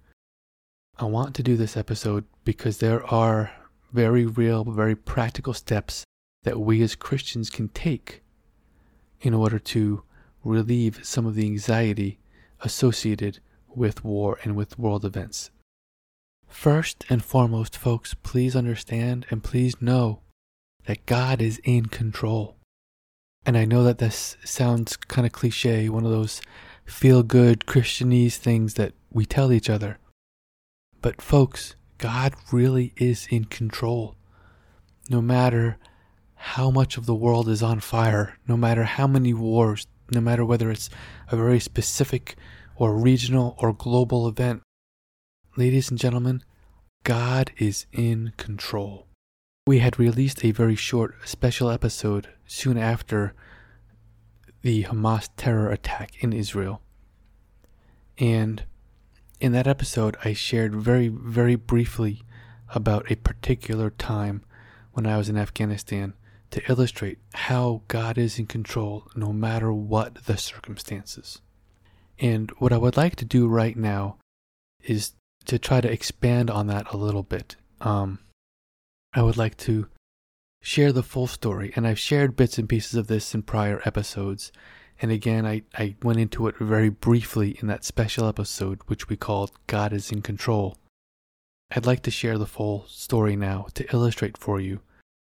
I 0.98 1.06
want 1.06 1.34
to 1.36 1.42
do 1.42 1.56
this 1.56 1.74
episode 1.74 2.26
because 2.44 2.78
there 2.78 3.02
are 3.06 3.52
very 3.94 4.26
real, 4.26 4.64
very 4.64 4.94
practical 4.94 5.54
steps 5.54 6.04
that 6.42 6.60
we 6.60 6.82
as 6.82 6.94
Christians 6.94 7.48
can 7.48 7.68
take 7.68 8.22
in 9.22 9.32
order 9.32 9.58
to 9.58 10.02
relieve 10.44 11.00
some 11.02 11.24
of 11.24 11.34
the 11.34 11.46
anxiety 11.46 12.18
associated 12.62 13.40
with 13.68 14.04
war 14.04 14.38
and 14.42 14.56
with 14.56 14.78
world 14.78 15.04
events. 15.04 15.50
First 16.46 17.04
and 17.08 17.24
foremost, 17.24 17.76
folks, 17.76 18.14
please 18.14 18.54
understand 18.54 19.26
and 19.30 19.42
please 19.42 19.80
know 19.80 20.20
that 20.86 21.06
God 21.06 21.40
is 21.40 21.60
in 21.64 21.86
control. 21.86 22.56
And 23.44 23.56
I 23.56 23.64
know 23.64 23.82
that 23.84 23.98
this 23.98 24.36
sounds 24.44 24.96
kind 24.96 25.26
of 25.26 25.32
cliche, 25.32 25.88
one 25.88 26.04
of 26.04 26.10
those 26.10 26.40
feel 26.84 27.22
good 27.22 27.60
Christianese 27.60 28.36
things 28.36 28.74
that 28.74 28.92
we 29.10 29.24
tell 29.24 29.52
each 29.52 29.70
other. 29.70 29.98
But, 31.00 31.20
folks, 31.20 31.74
God 31.98 32.34
really 32.52 32.92
is 32.96 33.26
in 33.30 33.46
control. 33.46 34.16
No 35.08 35.20
matter 35.20 35.78
how 36.34 36.70
much 36.70 36.96
of 36.96 37.06
the 37.06 37.14
world 37.14 37.48
is 37.48 37.62
on 37.62 37.80
fire, 37.80 38.38
no 38.46 38.56
matter 38.56 38.84
how 38.84 39.06
many 39.06 39.32
wars, 39.32 39.86
no 40.12 40.20
matter 40.20 40.44
whether 40.44 40.70
it's 40.70 40.90
a 41.28 41.36
very 41.36 41.60
specific 41.60 42.36
or 42.76 42.94
regional 42.94 43.56
or 43.58 43.72
global 43.72 44.28
event, 44.28 44.62
ladies 45.56 45.90
and 45.90 45.98
gentlemen, 45.98 46.42
God 47.04 47.52
is 47.58 47.86
in 47.92 48.32
control. 48.36 49.06
We 49.66 49.78
had 49.78 49.98
released 49.98 50.44
a 50.44 50.50
very 50.50 50.74
short 50.74 51.16
special 51.24 51.70
episode 51.70 52.28
soon 52.46 52.76
after 52.76 53.34
the 54.62 54.84
Hamas 54.84 55.28
terror 55.36 55.70
attack 55.70 56.22
in 56.22 56.32
Israel. 56.32 56.82
And 58.18 58.64
in 59.40 59.52
that 59.52 59.66
episode, 59.66 60.16
I 60.24 60.32
shared 60.32 60.74
very, 60.74 61.08
very 61.08 61.56
briefly 61.56 62.22
about 62.74 63.10
a 63.10 63.16
particular 63.16 63.90
time 63.90 64.44
when 64.92 65.06
I 65.06 65.16
was 65.16 65.28
in 65.28 65.36
Afghanistan 65.36 66.14
to 66.52 66.62
illustrate 66.70 67.18
how 67.34 67.82
God 67.88 68.18
is 68.18 68.38
in 68.38 68.46
control 68.46 69.08
no 69.16 69.32
matter 69.32 69.72
what 69.72 70.26
the 70.26 70.36
circumstances. 70.36 71.40
And 72.18 72.50
what 72.58 72.72
I 72.72 72.78
would 72.78 72.96
like 72.96 73.16
to 73.16 73.24
do 73.24 73.48
right 73.48 73.76
now 73.76 74.18
is 74.84 75.12
to 75.46 75.58
try 75.58 75.80
to 75.80 75.90
expand 75.90 76.50
on 76.50 76.66
that 76.68 76.92
a 76.92 76.96
little 76.96 77.22
bit. 77.22 77.56
Um, 77.80 78.20
I 79.12 79.22
would 79.22 79.36
like 79.36 79.56
to 79.58 79.88
share 80.62 80.92
the 80.92 81.02
full 81.02 81.26
story, 81.26 81.72
and 81.74 81.86
I've 81.86 81.98
shared 81.98 82.36
bits 82.36 82.58
and 82.58 82.68
pieces 82.68 82.94
of 82.94 83.08
this 83.08 83.34
in 83.34 83.42
prior 83.42 83.82
episodes. 83.84 84.52
And 85.00 85.10
again, 85.10 85.44
I, 85.44 85.62
I 85.74 85.96
went 86.02 86.20
into 86.20 86.46
it 86.46 86.56
very 86.58 86.90
briefly 86.90 87.56
in 87.60 87.66
that 87.68 87.84
special 87.84 88.28
episode, 88.28 88.80
which 88.86 89.08
we 89.08 89.16
called 89.16 89.52
God 89.66 89.92
is 89.92 90.12
in 90.12 90.22
Control. 90.22 90.76
I'd 91.74 91.86
like 91.86 92.02
to 92.02 92.10
share 92.10 92.38
the 92.38 92.46
full 92.46 92.84
story 92.86 93.34
now 93.34 93.66
to 93.74 93.90
illustrate 93.92 94.36
for 94.36 94.60
you 94.60 94.80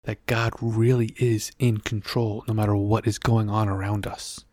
that 0.05 0.25
God 0.27 0.53
really 0.61 1.15
is 1.19 1.53
in 1.59 1.79
control 1.79 2.45
no 2.47 2.55
matter 2.55 2.77
what 2.77 3.07
is 3.07 3.19
going 3.19 3.51
on 3.51 3.69
around 3.69 4.07
us. 4.07 4.45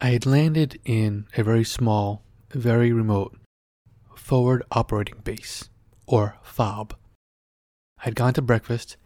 I 0.00 0.10
had 0.10 0.26
landed 0.26 0.78
in 0.84 1.26
a 1.36 1.42
very 1.42 1.64
small, 1.64 2.22
very 2.50 2.92
remote 2.92 3.36
Forward 4.14 4.62
Operating 4.72 5.20
Base, 5.24 5.70
or 6.06 6.36
FOB. 6.42 6.94
I'd 8.04 8.14
gone 8.14 8.34
to 8.34 8.42
breakfast 8.42 8.96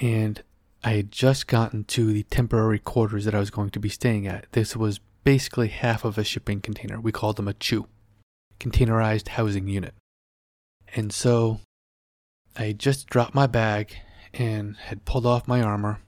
and 0.00 0.42
I 0.84 0.92
had 0.92 1.12
just 1.12 1.46
gotten 1.46 1.84
to 1.84 2.12
the 2.12 2.22
temporary 2.24 2.78
quarters 2.78 3.24
that 3.24 3.34
I 3.34 3.38
was 3.38 3.50
going 3.50 3.70
to 3.70 3.80
be 3.80 3.88
staying 3.88 4.26
at. 4.26 4.46
This 4.52 4.76
was 4.76 5.00
basically 5.24 5.68
half 5.68 6.04
of 6.04 6.18
a 6.18 6.24
shipping 6.24 6.60
container. 6.60 7.00
We 7.00 7.12
called 7.12 7.36
them 7.36 7.48
a 7.48 7.54
CHU, 7.54 7.86
containerized 8.58 9.28
housing 9.28 9.68
unit. 9.68 9.94
And 10.94 11.12
so 11.12 11.60
I 12.56 12.72
just 12.72 13.08
dropped 13.08 13.34
my 13.34 13.46
bag 13.46 13.96
and 14.34 14.76
had 14.76 15.04
pulled 15.04 15.26
off 15.26 15.48
my 15.48 15.62
armor, 15.62 16.00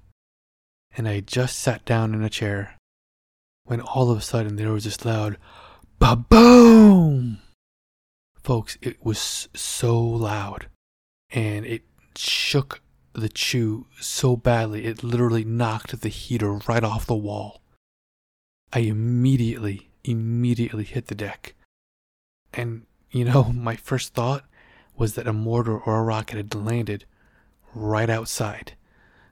and 0.96 1.08
I 1.08 1.20
just 1.20 1.58
sat 1.58 1.84
down 1.84 2.14
in 2.14 2.22
a 2.22 2.30
chair 2.30 2.74
when 3.64 3.80
all 3.80 4.10
of 4.10 4.18
a 4.18 4.22
sudden 4.22 4.56
there 4.56 4.72
was 4.72 4.84
this 4.84 5.04
loud 5.04 5.38
ba 5.98 6.16
boom. 6.16 7.38
Folks, 8.36 8.76
it 8.82 9.02
was 9.04 9.48
so 9.54 9.98
loud 9.98 10.66
and 11.30 11.64
it 11.64 11.82
shook 12.16 12.80
the 13.14 13.28
CHU 13.28 13.86
so 14.00 14.36
badly 14.36 14.84
it 14.84 15.02
literally 15.02 15.44
knocked 15.44 16.00
the 16.00 16.08
heater 16.08 16.52
right 16.68 16.84
off 16.84 17.06
the 17.06 17.14
wall. 17.14 17.62
I 18.72 18.80
immediately, 18.80 19.90
immediately 20.02 20.84
hit 20.84 21.06
the 21.06 21.14
deck. 21.14 21.54
And, 22.52 22.86
you 23.10 23.24
know, 23.24 23.44
my 23.52 23.76
first 23.76 24.14
thought 24.14 24.44
was 24.96 25.14
that 25.14 25.26
a 25.26 25.32
mortar 25.32 25.78
or 25.78 26.00
a 26.00 26.02
rocket 26.02 26.36
had 26.36 26.54
landed 26.54 27.04
right 27.74 28.08
outside. 28.10 28.74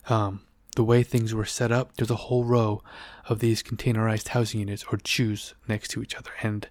Um, 0.09 0.43
the 0.75 0.85
way 0.85 1.03
things 1.03 1.35
were 1.35 1.45
set 1.45 1.71
up, 1.71 1.97
there's 1.97 2.11
a 2.11 2.17
whole 2.17 2.45
row 2.45 2.83
of 3.29 3.41
these 3.41 3.63
containerized 3.63 4.29
housing 4.29 4.61
units 4.61 4.85
or 4.91 4.99
CHUs 4.99 5.55
next 5.69 5.89
to 5.89 6.03
each 6.03 6.15
other, 6.15 6.31
and 6.43 6.69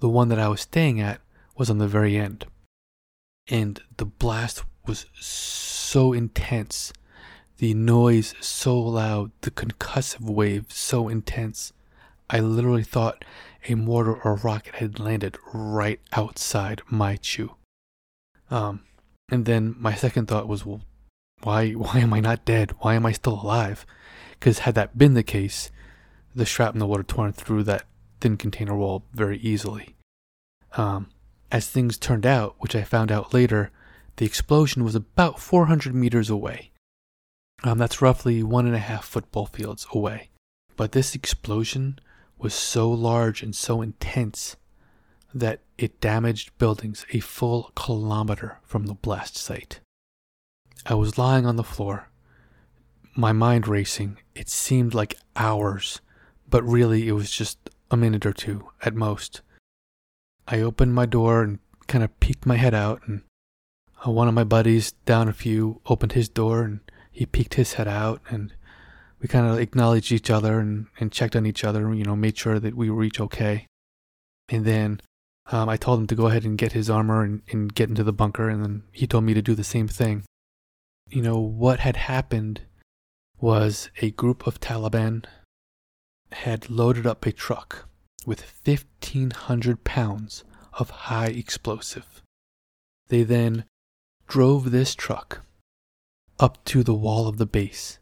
the 0.00 0.08
one 0.08 0.28
that 0.28 0.38
I 0.38 0.48
was 0.48 0.62
staying 0.62 1.00
at 1.00 1.20
was 1.56 1.70
on 1.70 1.78
the 1.78 1.88
very 1.88 2.16
end. 2.16 2.46
And 3.48 3.80
the 3.96 4.06
blast 4.06 4.64
was 4.86 5.06
so 5.14 6.12
intense, 6.12 6.92
the 7.58 7.74
noise 7.74 8.34
so 8.40 8.78
loud, 8.78 9.30
the 9.42 9.50
concussive 9.50 10.22
wave 10.22 10.66
so 10.68 11.08
intense. 11.08 11.72
I 12.28 12.40
literally 12.40 12.82
thought 12.82 13.24
a 13.68 13.74
mortar 13.74 14.14
or 14.14 14.34
rocket 14.36 14.76
had 14.76 14.98
landed 14.98 15.38
right 15.52 16.00
outside 16.12 16.82
my 16.88 17.16
CHU. 17.16 17.54
Um, 18.50 18.80
and 19.30 19.44
then 19.44 19.74
my 19.78 19.94
second 19.94 20.26
thought 20.26 20.48
was, 20.48 20.64
well, 20.64 20.82
why 21.42 21.72
why 21.72 21.98
am 21.98 22.12
I 22.12 22.20
not 22.20 22.44
dead? 22.44 22.72
Why 22.80 22.94
am 22.94 23.06
I 23.06 23.12
still 23.12 23.40
alive? 23.40 23.86
Because 24.32 24.60
had 24.60 24.74
that 24.74 24.98
been 24.98 25.14
the 25.14 25.22
case, 25.22 25.70
the 26.34 26.44
shrapnel 26.44 26.88
would 26.88 26.98
have 26.98 27.06
torn 27.06 27.32
through 27.32 27.64
that 27.64 27.86
thin 28.20 28.36
container 28.36 28.76
wall 28.76 29.04
very 29.12 29.38
easily. 29.38 29.96
Um, 30.76 31.08
as 31.50 31.68
things 31.68 31.96
turned 31.96 32.26
out, 32.26 32.56
which 32.58 32.74
I 32.74 32.82
found 32.82 33.10
out 33.10 33.32
later, 33.32 33.70
the 34.16 34.26
explosion 34.26 34.84
was 34.84 34.94
about 34.94 35.40
400 35.40 35.94
meters 35.94 36.28
away. 36.28 36.70
Um, 37.62 37.78
that's 37.78 38.02
roughly 38.02 38.42
one 38.42 38.66
and 38.66 38.74
a 38.74 38.80
half 38.80 39.04
football 39.04 39.46
fields 39.46 39.86
away. 39.92 40.30
But 40.76 40.92
this 40.92 41.14
explosion 41.14 41.98
was 42.38 42.52
so 42.52 42.90
large 42.90 43.42
and 43.42 43.54
so 43.54 43.80
intense 43.80 44.56
that 45.32 45.60
it 45.78 46.00
damaged 46.00 46.56
buildings 46.58 47.06
a 47.12 47.20
full 47.20 47.72
kilometer 47.74 48.58
from 48.62 48.86
the 48.86 48.94
blast 48.94 49.36
site. 49.36 49.80
I 50.84 50.94
was 50.94 51.18
lying 51.18 51.46
on 51.46 51.56
the 51.56 51.64
floor, 51.64 52.08
my 53.16 53.32
mind 53.32 53.66
racing. 53.66 54.18
It 54.34 54.48
seemed 54.48 54.94
like 54.94 55.18
hours, 55.34 56.00
but 56.48 56.62
really 56.62 57.08
it 57.08 57.12
was 57.12 57.30
just 57.30 57.70
a 57.90 57.96
minute 57.96 58.26
or 58.26 58.32
two 58.32 58.68
at 58.82 58.94
most. 58.94 59.40
I 60.46 60.60
opened 60.60 60.94
my 60.94 61.06
door 61.06 61.42
and 61.42 61.58
kind 61.86 62.04
of 62.04 62.20
peeked 62.20 62.46
my 62.46 62.56
head 62.56 62.74
out, 62.74 63.02
and 63.06 63.22
uh, 64.06 64.10
one 64.10 64.28
of 64.28 64.34
my 64.34 64.44
buddies 64.44 64.92
down 65.06 65.28
a 65.28 65.32
few 65.32 65.80
opened 65.86 66.12
his 66.12 66.28
door 66.28 66.62
and 66.62 66.80
he 67.10 67.26
peeked 67.26 67.54
his 67.54 67.74
head 67.74 67.88
out, 67.88 68.20
and 68.28 68.52
we 69.20 69.26
kind 69.26 69.46
of 69.46 69.58
acknowledged 69.58 70.12
each 70.12 70.30
other 70.30 70.60
and, 70.60 70.86
and 71.00 71.10
checked 71.10 71.34
on 71.34 71.46
each 71.46 71.64
other, 71.64 71.92
you 71.94 72.04
know, 72.04 72.14
made 72.14 72.36
sure 72.36 72.60
that 72.60 72.76
we 72.76 72.90
were 72.90 73.02
each 73.02 73.20
okay. 73.20 73.66
And 74.48 74.64
then 74.64 75.00
um, 75.50 75.68
I 75.68 75.76
told 75.76 76.00
him 76.00 76.06
to 76.08 76.14
go 76.14 76.26
ahead 76.26 76.44
and 76.44 76.58
get 76.58 76.72
his 76.72 76.90
armor 76.90 77.22
and, 77.22 77.42
and 77.50 77.74
get 77.74 77.88
into 77.88 78.04
the 78.04 78.12
bunker, 78.12 78.48
and 78.48 78.62
then 78.62 78.82
he 78.92 79.06
told 79.06 79.24
me 79.24 79.34
to 79.34 79.42
do 79.42 79.54
the 79.54 79.64
same 79.64 79.88
thing 79.88 80.24
you 81.08 81.22
know, 81.22 81.38
what 81.38 81.80
had 81.80 81.96
happened 81.96 82.62
was 83.40 83.90
a 84.00 84.10
group 84.10 84.46
of 84.46 84.60
Taliban 84.60 85.24
had 86.32 86.70
loaded 86.70 87.06
up 87.06 87.24
a 87.26 87.32
truck 87.32 87.88
with 88.24 88.60
1,500 88.64 89.84
pounds 89.84 90.44
of 90.72 90.90
high 90.90 91.28
explosive. 91.28 92.22
They 93.08 93.22
then 93.22 93.64
drove 94.26 94.70
this 94.70 94.94
truck 94.94 95.42
up 96.40 96.62
to 96.64 96.82
the 96.82 96.94
wall 96.94 97.28
of 97.28 97.38
the 97.38 97.46
base 97.46 97.98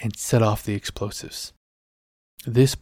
and 0.00 0.16
set 0.16 0.42
off 0.42 0.62
the 0.62 0.74
explosives. 0.74 1.52
This 2.46 2.76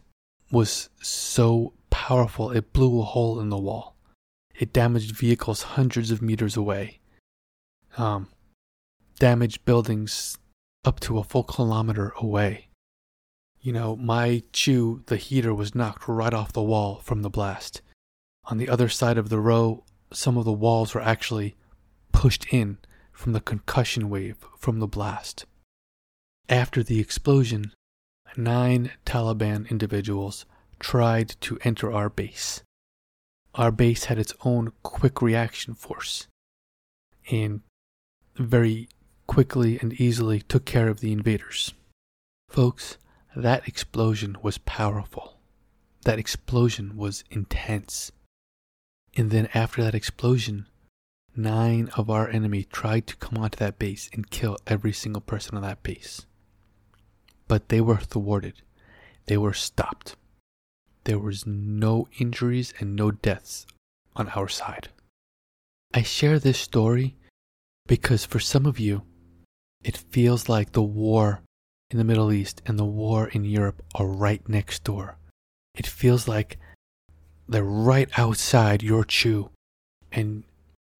was 0.51 0.89
so 1.01 1.73
powerful 1.89 2.51
it 2.51 2.73
blew 2.73 3.01
a 3.01 3.03
hole 3.03 3.39
in 3.39 3.49
the 3.49 3.57
wall. 3.57 3.95
It 4.55 4.71
damaged 4.71 5.15
vehicles 5.15 5.63
hundreds 5.63 6.11
of 6.11 6.21
meters 6.21 6.55
away. 6.55 6.99
Um, 7.97 8.29
damaged 9.19 9.65
buildings 9.65 10.37
up 10.85 10.99
to 11.01 11.17
a 11.17 11.23
full 11.23 11.43
kilometer 11.43 12.13
away. 12.17 12.69
You 13.59 13.73
know, 13.73 13.95
my 13.95 14.43
CHU, 14.53 15.03
the 15.07 15.17
heater, 15.17 15.53
was 15.53 15.75
knocked 15.75 16.07
right 16.07 16.33
off 16.33 16.53
the 16.53 16.61
wall 16.61 16.99
from 17.03 17.21
the 17.21 17.29
blast. 17.29 17.81
On 18.45 18.57
the 18.57 18.69
other 18.69 18.87
side 18.87 19.17
of 19.17 19.29
the 19.29 19.39
row, 19.39 19.83
some 20.13 20.37
of 20.37 20.45
the 20.45 20.53
walls 20.53 20.93
were 20.93 21.01
actually 21.01 21.55
pushed 22.11 22.45
in 22.53 22.77
from 23.11 23.33
the 23.33 23.41
concussion 23.41 24.09
wave 24.09 24.37
from 24.57 24.79
the 24.79 24.87
blast. 24.87 25.45
After 26.47 26.81
the 26.81 26.99
explosion, 26.99 27.73
nine 28.37 28.91
Taliban 29.05 29.69
individuals 29.69 30.45
tried 30.79 31.35
to 31.41 31.57
enter 31.63 31.91
our 31.91 32.09
base. 32.09 32.61
Our 33.55 33.71
base 33.71 34.05
had 34.05 34.19
its 34.19 34.33
own 34.45 34.71
quick 34.83 35.21
reaction 35.21 35.73
force 35.73 36.27
and 37.29 37.61
very 38.37 38.87
quickly 39.27 39.77
and 39.79 39.93
easily 39.93 40.41
took 40.41 40.65
care 40.65 40.87
of 40.87 40.99
the 40.99 41.11
invaders. 41.11 41.73
Folks, 42.49 42.97
that 43.35 43.67
explosion 43.67 44.37
was 44.41 44.57
powerful. 44.57 45.37
That 46.03 46.17
explosion 46.17 46.97
was 46.97 47.23
intense. 47.29 48.11
And 49.15 49.29
then 49.29 49.49
after 49.53 49.83
that 49.83 49.93
explosion, 49.95 50.67
nine 51.35 51.89
of 51.95 52.09
our 52.09 52.29
enemy 52.29 52.63
tried 52.63 53.05
to 53.07 53.15
come 53.17 53.37
onto 53.37 53.57
that 53.57 53.77
base 53.77 54.09
and 54.13 54.31
kill 54.31 54.57
every 54.65 54.93
single 54.93 55.21
person 55.21 55.55
on 55.55 55.61
that 55.63 55.83
base. 55.83 56.25
But 57.47 57.69
they 57.69 57.81
were 57.81 57.97
thwarted. 57.97 58.61
They 59.27 59.37
were 59.37 59.53
stopped. 59.53 60.15
There 61.03 61.19
was 61.19 61.45
no 61.45 62.07
injuries 62.19 62.73
and 62.79 62.95
no 62.95 63.11
deaths 63.11 63.65
on 64.15 64.29
our 64.29 64.47
side. 64.47 64.89
I 65.93 66.01
share 66.01 66.39
this 66.39 66.59
story 66.59 67.15
because 67.87 68.25
for 68.25 68.39
some 68.39 68.65
of 68.65 68.79
you, 68.79 69.03
it 69.83 69.97
feels 69.97 70.49
like 70.49 70.71
the 70.71 70.83
war 70.83 71.41
in 71.89 71.97
the 71.97 72.03
Middle 72.03 72.31
East 72.31 72.61
and 72.65 72.77
the 72.77 72.85
war 72.85 73.27
in 73.27 73.45
Europe 73.45 73.81
are 73.95 74.07
right 74.07 74.47
next 74.49 74.83
door. 74.83 75.17
It 75.75 75.87
feels 75.87 76.27
like 76.27 76.57
they're 77.47 77.63
right 77.63 78.09
outside 78.17 78.83
your 78.83 79.05
CHU, 79.05 79.49
and 80.11 80.43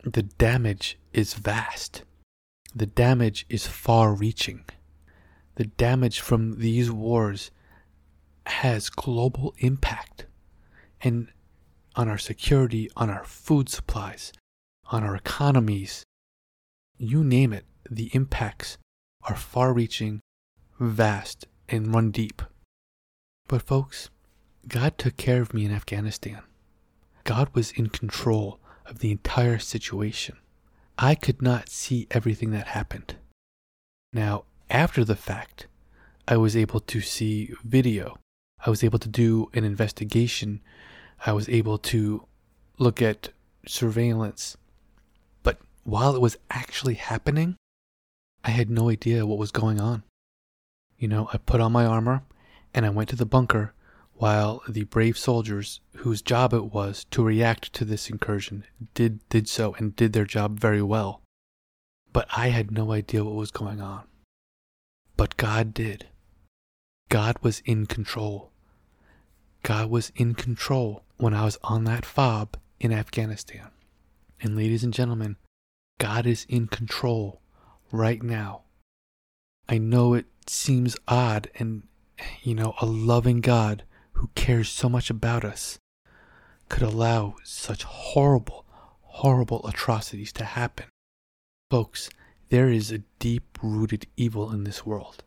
the 0.03 0.24
damage 0.24 0.98
is 1.12 1.34
vast. 1.34 2.03
The 2.74 2.86
damage 2.86 3.46
is 3.50 3.67
far 3.67 4.13
reaching. 4.13 4.63
The 5.55 5.65
damage 5.65 6.19
from 6.19 6.60
these 6.60 6.91
wars 6.91 7.51
has 8.46 8.89
global 8.89 9.53
impact 9.57 10.25
and 11.01 11.27
on 11.96 12.07
our 12.07 12.17
security, 12.17 12.89
on 12.96 13.10
our 13.10 13.24
food 13.25 13.67
supplies, 13.67 14.31
on 14.86 15.03
our 15.03 15.15
economies. 15.15 16.03
You 16.98 17.24
name 17.24 17.51
it, 17.53 17.65
the 17.89 18.10
impacts 18.13 18.77
are 19.24 19.36
far 19.36 19.74
reaching, 19.74 20.22
vast, 20.79 21.48
and 21.70 21.94
run 21.94 22.12
deep. 22.12 22.41
But, 23.48 23.62
folks, 23.62 24.10
God 24.67 24.98
took 24.98 25.17
care 25.17 25.41
of 25.41 25.53
me 25.53 25.65
in 25.65 25.72
Afghanistan. 25.72 26.41
God 27.24 27.50
was 27.53 27.72
in 27.72 27.88
control 27.88 28.60
of 28.86 29.00
the 29.00 29.12
entire 29.12 29.60
situation. 29.60 30.38
I 30.98 31.15
could 31.15 31.41
not 31.41 31.70
see 31.70 32.08
everything 32.12 32.51
that 32.51 32.67
happened. 32.67 33.15
Now, 34.13 34.46
after 34.70 35.03
the 35.03 35.15
fact, 35.15 35.67
I 36.27 36.38
was 36.38 36.56
able 36.56 36.79
to 36.82 37.01
see 37.01 37.53
video. 37.63 38.17
I 38.65 38.70
was 38.70 38.84
able 38.84 39.00
to 39.00 39.08
do 39.08 39.50
an 39.53 39.63
investigation. 39.63 40.62
I 41.25 41.34
was 41.34 41.48
able 41.48 41.77
to 41.77 42.25
look 42.77 43.01
at 43.01 43.29
surveillance. 43.65 44.58
But 45.44 45.60
while 45.84 46.15
it 46.15 46.22
was 46.22 46.38
actually 46.50 46.96
happening, 46.96 47.56
I 48.44 48.51
had 48.51 48.70
no 48.70 48.89
idea 48.89 49.25
what 49.25 49.38
was 49.38 49.51
going 49.51 49.79
on. 49.79 50.03
You 50.98 51.08
know, 51.08 51.29
I 51.34 51.38
put 51.38 51.62
on 51.62 51.72
my 51.72 51.86
armor 51.86 52.24
and 52.74 52.86
I 52.86 52.89
went 52.89 53.10
to 53.10 53.15
the 53.15 53.25
bunker 53.25 53.74
while 54.13 54.63
the 54.67 54.84
brave 54.86 55.17
soldiers 55.17 55.79
whose 55.98 56.22
job 56.22 56.53
it 56.53 56.74
was 56.74 57.06
to 57.12 57.24
react 57.24 57.72
to 57.74 57.86
this 57.86 58.10
incursion 58.10 58.63
did 58.96 59.27
did 59.29 59.48
so 59.48 59.75
and 59.75 59.96
did 59.96 60.13
their 60.13 60.25
job 60.25 60.60
very 60.60 60.82
well. 60.82 61.22
But 62.13 62.27
I 62.36 62.50
had 62.50 62.72
no 62.72 62.91
idea 62.91 63.24
what 63.24 63.36
was 63.36 63.51
going 63.51 63.79
on. 63.79 64.03
But 65.15 65.38
God 65.38 65.74
did. 65.74 66.08
God 67.10 67.38
was 67.41 67.62
in 67.65 67.86
control. 67.86 68.51
God 69.63 69.89
was 69.89 70.12
in 70.15 70.34
control 70.34 71.03
when 71.17 71.34
I 71.34 71.46
was 71.46 71.58
on 71.63 71.84
that 71.86 72.06
FOB 72.06 72.58
in 72.79 72.91
Afghanistan. 72.91 73.70
And 74.41 74.56
ladies 74.56 74.84
and 74.84 74.94
gentlemen, 74.94 75.38
God 76.00 76.25
is 76.25 76.46
in 76.50 76.67
control 76.67 77.41
right 77.91 78.22
now. 78.22 78.63
I 79.70 79.77
know 79.77 80.13
it 80.13 80.25
seems 80.48 80.96
odd 81.08 81.50
and, 81.56 81.84
you 82.41 82.56
know, 82.56 82.74
a 82.82 82.86
loving 82.86 83.41
God 83.41 83.84
who 84.13 84.29
cares 84.36 84.70
so 84.70 84.89
much 84.89 85.10
about 85.10 85.44
us 85.44 85.77
could 86.70 86.84
allow 86.84 87.36
such 87.44 87.84
horrible, 87.84 88.65
horrible 89.01 89.65
atrocities 89.67 90.32
to 90.34 90.44
happen. 90.44 90.86
Folks, 91.70 92.10
there 92.50 92.70
is 92.70 92.91
a 92.91 93.03
deep 93.20 93.60
rooted 93.62 94.08
evil 94.15 94.51
in 94.51 94.63
this 94.63 94.86
world. 94.86 95.23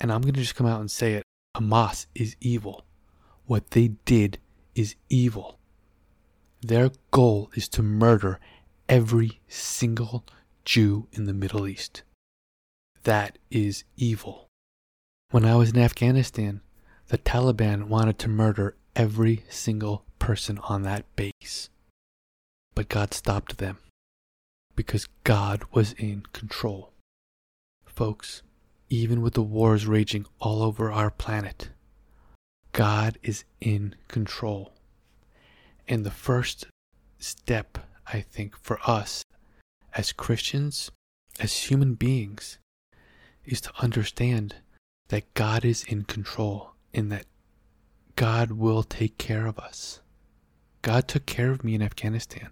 And 0.00 0.12
I'm 0.12 0.20
going 0.20 0.34
to 0.34 0.40
just 0.40 0.56
come 0.56 0.66
out 0.66 0.80
and 0.80 0.90
say 0.90 1.14
it 1.14 1.22
Hamas 1.56 2.06
is 2.14 2.36
evil. 2.40 2.84
What 3.46 3.70
they 3.70 3.88
did 4.04 4.38
is 4.74 4.96
evil. 5.08 5.58
Their 6.60 6.90
goal 7.10 7.50
is 7.54 7.68
to 7.70 7.82
murder 7.82 8.40
every 8.88 9.40
single 9.48 10.24
Jew 10.66 11.06
in 11.12 11.26
the 11.26 11.32
Middle 11.32 11.66
East. 11.68 12.02
That 13.04 13.38
is 13.52 13.84
evil. 13.96 14.48
When 15.30 15.44
I 15.44 15.54
was 15.54 15.70
in 15.70 15.78
Afghanistan, 15.78 16.60
the 17.06 17.18
Taliban 17.18 17.84
wanted 17.84 18.18
to 18.18 18.28
murder 18.28 18.76
every 18.96 19.44
single 19.48 20.04
person 20.18 20.58
on 20.58 20.82
that 20.82 21.04
base. 21.14 21.70
But 22.74 22.88
God 22.88 23.14
stopped 23.14 23.58
them 23.58 23.78
because 24.74 25.08
God 25.22 25.62
was 25.70 25.92
in 25.92 26.24
control. 26.32 26.92
Folks, 27.84 28.42
even 28.90 29.22
with 29.22 29.34
the 29.34 29.42
wars 29.42 29.86
raging 29.86 30.26
all 30.40 30.62
over 30.62 30.90
our 30.90 31.10
planet, 31.10 31.70
God 32.72 33.18
is 33.22 33.44
in 33.60 33.94
control. 34.08 34.72
And 35.86 36.04
the 36.04 36.10
first 36.10 36.66
step, 37.18 37.78
I 38.12 38.20
think, 38.20 38.56
for 38.56 38.80
us 38.84 39.22
as 39.96 40.12
Christians, 40.12 40.90
as 41.40 41.70
human 41.70 41.94
beings, 41.94 42.58
is 43.44 43.60
to 43.62 43.72
understand 43.80 44.56
that 45.08 45.32
God 45.34 45.64
is 45.64 45.84
in 45.84 46.04
control 46.04 46.72
and 46.92 47.10
that 47.10 47.26
God 48.14 48.52
will 48.52 48.82
take 48.82 49.18
care 49.18 49.46
of 49.46 49.58
us. 49.58 50.00
God 50.82 51.08
took 51.08 51.26
care 51.26 51.50
of 51.50 51.64
me 51.64 51.74
in 51.74 51.82
Afghanistan 51.82 52.50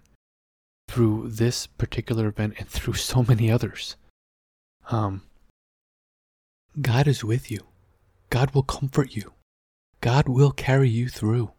through 0.87 1.29
this 1.29 1.67
particular 1.67 2.27
event 2.27 2.55
and 2.57 2.67
through 2.67 2.93
so 2.95 3.23
many 3.23 3.51
others. 3.51 3.95
Um, 4.89 5.23
God 6.81 7.07
is 7.07 7.23
with 7.23 7.51
you. 7.51 7.59
God 8.29 8.53
will 8.53 8.63
comfort 8.63 9.15
you. 9.15 9.33
God 10.01 10.27
will 10.27 10.51
carry 10.51 10.89
you 10.89 11.09
through. 11.09 11.51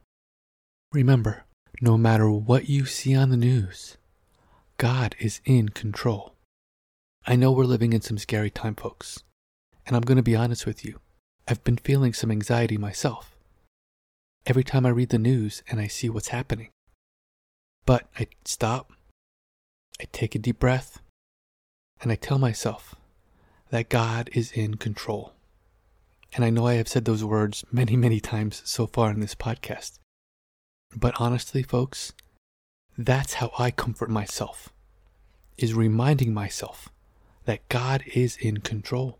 Remember, 0.93 1.45
no 1.81 1.97
matter 1.97 2.31
what 2.31 2.69
you 2.69 2.87
see 2.87 3.15
on 3.15 3.31
the 3.31 3.37
news, 3.37 3.97
God 4.79 5.17
is 5.19 5.41
in 5.45 5.71
control. 5.71 6.35
I 7.27 7.35
know 7.35 7.51
we're 7.51 7.65
living 7.65 7.93
in 7.93 8.03
some 8.03 8.19
scary 8.19 8.51
time, 8.51 8.75
folks, 8.75 9.23
and 9.87 9.97
I'm 9.97 10.03
going 10.03 10.17
to 10.17 10.23
be 10.23 10.37
honest 10.37 10.67
with 10.67 10.85
you. 10.85 11.01
I've 11.49 11.65
been 11.65 11.79
feeling 11.79 12.13
some 12.13 12.31
anxiety 12.31 12.77
myself. 12.77 13.35
Every 14.45 14.65
time 14.65 14.85
I 14.85 14.91
read 14.91 15.09
the 15.09 15.19
news 15.19 15.63
and 15.69 15.81
I 15.81 15.87
see 15.87 16.11
what's 16.11 16.29
happening. 16.29 16.69
But 17.87 18.07
I 18.19 18.27
stop, 18.45 18.93
I 20.01 20.05
take 20.13 20.35
a 20.35 20.39
deep 20.39 20.59
breath, 20.59 21.01
and 22.03 22.13
I 22.13 22.17
tell 22.17 22.39
myself 22.39 22.95
that 23.71 23.89
God 23.89 24.29
is 24.33 24.53
in 24.53 24.77
control. 24.77 25.33
And 26.35 26.45
I 26.45 26.51
know 26.51 26.67
I 26.67 26.75
have 26.75 26.89
said 26.89 27.07
those 27.07 27.25
words 27.25 27.65
many, 27.73 27.97
many 27.97 28.21
times 28.21 28.61
so 28.65 28.87
far 28.87 29.11
in 29.11 29.21
this 29.21 29.35
podcast. 29.35 29.99
But 30.95 31.15
honestly, 31.19 31.63
folks, 31.63 32.13
that's 32.99 33.35
how 33.35 33.51
I 33.59 33.71
comfort 33.71 34.11
myself, 34.11 34.73
is 35.59 35.75
reminding 35.75 36.33
myself 36.33 36.89
that 37.45 37.69
God 37.69 38.03
is 38.15 38.37
in 38.37 38.59
control. 38.59 39.19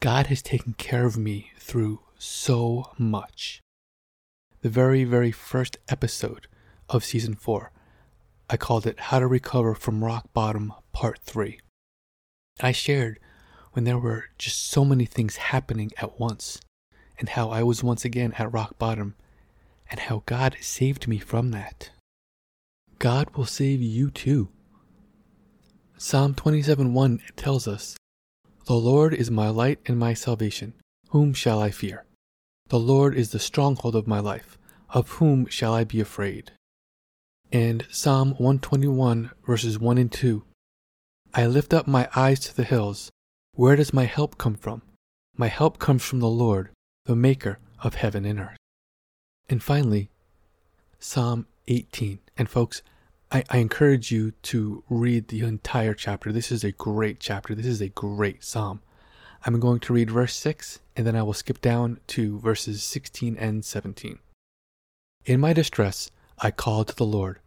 God 0.00 0.26
has 0.26 0.42
taken 0.42 0.74
care 0.74 1.06
of 1.06 1.16
me 1.16 1.52
through 1.58 2.00
so 2.18 2.90
much. 2.98 3.60
The 4.62 4.68
very, 4.68 5.04
very 5.04 5.30
first 5.30 5.78
episode 5.88 6.46
of 6.88 7.04
season 7.04 7.34
four, 7.34 7.70
I 8.50 8.56
called 8.56 8.86
it 8.86 8.98
How 8.98 9.20
to 9.20 9.26
Recover 9.26 9.74
from 9.74 10.04
Rock 10.04 10.28
Bottom 10.34 10.72
Part 10.92 11.20
3. 11.20 11.58
I 12.60 12.72
shared 12.72 13.18
when 13.72 13.84
there 13.84 13.98
were 13.98 14.26
just 14.36 14.68
so 14.68 14.84
many 14.84 15.04
things 15.04 15.36
happening 15.36 15.90
at 15.98 16.18
once, 16.18 16.60
and 17.18 17.30
how 17.30 17.50
I 17.50 17.62
was 17.62 17.82
once 17.82 18.04
again 18.04 18.34
at 18.38 18.52
rock 18.52 18.78
bottom, 18.78 19.14
and 19.90 20.00
how 20.00 20.22
God 20.26 20.56
saved 20.60 21.08
me 21.08 21.18
from 21.18 21.50
that. 21.52 21.90
God 22.98 23.36
will 23.36 23.46
save 23.46 23.82
you 23.82 24.10
too. 24.10 24.48
Psalm 25.96 26.34
27:1 26.34 27.20
tells 27.36 27.68
us 27.68 27.96
the 28.66 28.74
Lord 28.74 29.12
is 29.12 29.30
my 29.30 29.48
light 29.48 29.78
and 29.86 29.98
my 29.98 30.14
salvation. 30.14 30.74
Whom 31.10 31.34
shall 31.34 31.60
I 31.60 31.70
fear? 31.70 32.06
The 32.68 32.78
Lord 32.80 33.14
is 33.14 33.30
the 33.30 33.38
stronghold 33.38 33.94
of 33.94 34.06
my 34.06 34.20
life. 34.20 34.58
Of 34.90 35.10
whom 35.12 35.46
shall 35.46 35.74
I 35.74 35.84
be 35.84 36.00
afraid? 36.00 36.52
And 37.52 37.86
Psalm 37.90 38.30
121, 38.30 39.30
verses 39.46 39.78
1 39.78 39.98
and 39.98 40.10
2 40.10 40.44
I 41.34 41.46
lift 41.46 41.74
up 41.74 41.86
my 41.86 42.08
eyes 42.14 42.40
to 42.40 42.56
the 42.56 42.64
hills. 42.64 43.10
Where 43.54 43.76
does 43.76 43.92
my 43.92 44.04
help 44.04 44.38
come 44.38 44.54
from? 44.54 44.82
My 45.36 45.48
help 45.48 45.78
comes 45.78 46.04
from 46.04 46.20
the 46.20 46.28
Lord, 46.28 46.70
the 47.06 47.16
maker 47.16 47.58
of 47.82 47.96
heaven 47.96 48.24
and 48.24 48.38
earth. 48.38 48.56
And 49.48 49.62
finally, 49.62 50.10
Psalm 50.98 51.46
18. 51.68 52.18
And 52.36 52.48
folks, 52.48 52.82
I, 53.30 53.44
I 53.50 53.58
encourage 53.58 54.10
you 54.10 54.32
to 54.42 54.84
read 54.88 55.28
the 55.28 55.40
entire 55.40 55.94
chapter. 55.94 56.32
This 56.32 56.52
is 56.52 56.64
a 56.64 56.72
great 56.72 57.20
chapter. 57.20 57.54
This 57.54 57.66
is 57.66 57.80
a 57.80 57.88
great 57.88 58.44
psalm. 58.44 58.80
I'm 59.44 59.60
going 59.60 59.80
to 59.80 59.92
read 59.92 60.10
verse 60.10 60.34
6 60.36 60.80
and 60.96 61.06
then 61.06 61.16
I 61.16 61.22
will 61.22 61.32
skip 61.32 61.60
down 61.60 62.00
to 62.08 62.38
verses 62.38 62.82
16 62.82 63.36
and 63.36 63.64
17. 63.64 64.18
In 65.26 65.40
my 65.40 65.52
distress, 65.52 66.10
I 66.38 66.50
called 66.50 66.88
to 66.88 66.96
the 66.96 67.04
Lord. 67.04 67.40